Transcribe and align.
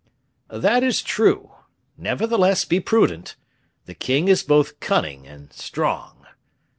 "That 0.49 0.81
is 0.81 1.03
true. 1.03 1.51
Nevertheless, 1.95 2.65
be 2.65 2.79
prudent. 2.79 3.35
The 3.85 3.93
king 3.93 4.29
is 4.29 4.41
both 4.41 4.79
cunning 4.79 5.27
and 5.27 5.53
strong." 5.53 6.25